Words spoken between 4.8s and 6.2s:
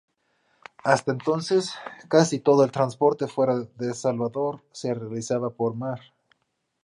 realizaba por mar.